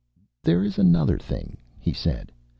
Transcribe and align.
"There 0.43 0.63
is 0.63 0.79
another 0.79 1.19
thing," 1.19 1.57
he 1.79 1.93
said. 1.93 2.31